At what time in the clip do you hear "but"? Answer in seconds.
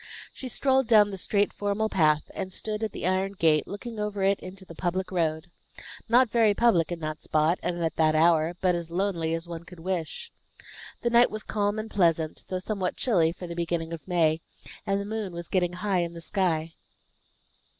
8.61-8.73